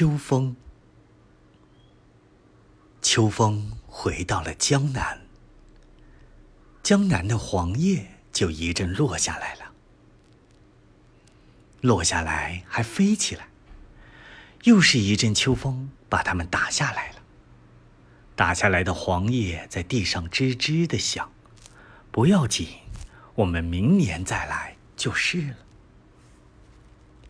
[0.00, 0.56] 秋风。
[3.02, 5.20] 秋风回到了江南。
[6.82, 9.72] 江南的黄叶就一阵落下来了。
[11.82, 13.48] 落下来还飞起来。
[14.62, 17.16] 又是一阵秋风把它们打下来了。
[18.34, 21.30] 打下来的黄叶在地上吱吱的响。
[22.10, 22.68] 不要紧
[23.34, 25.56] 我们明年再来就是了。